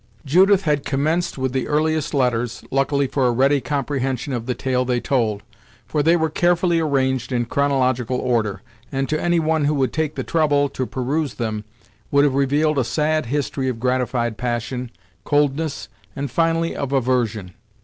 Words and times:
Judith 0.25 0.63
had 0.63 0.83
commenced 0.83 1.37
with 1.37 1.53
the 1.53 1.67
earliest 1.67 2.11
letters, 2.15 2.63
luckily 2.71 3.05
for 3.05 3.27
a 3.27 3.31
ready 3.31 3.61
comprehension 3.61 4.33
of 4.33 4.47
the 4.47 4.55
tale 4.55 4.83
they 4.83 4.99
told, 4.99 5.43
for 5.85 6.01
they 6.01 6.15
were 6.15 6.27
carefully 6.27 6.79
arranged 6.79 7.31
in 7.31 7.45
chronological 7.45 8.17
order, 8.17 8.63
and 8.91 9.07
to 9.07 9.21
any 9.21 9.39
one 9.39 9.65
who 9.65 9.75
would 9.75 9.93
take 9.93 10.15
the 10.15 10.23
trouble 10.23 10.69
to 10.69 10.87
peruse 10.87 11.35
them, 11.35 11.65
would 12.09 12.23
have 12.23 12.33
revealed 12.33 12.79
a 12.79 12.83
sad 12.83 13.27
history 13.27 13.69
of 13.69 13.79
gratified 13.79 14.39
passion, 14.39 14.89
coldness, 15.23 15.87
and 16.15 16.31
finally 16.31 16.75
of 16.75 16.91
aversion. 16.91 17.53